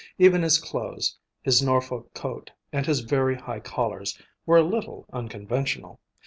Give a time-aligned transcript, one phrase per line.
[0.17, 5.99] Even his clothes, his Norfolk coat and his very high collars, were a little unconventional.